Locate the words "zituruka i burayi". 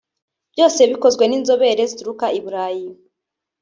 1.91-2.87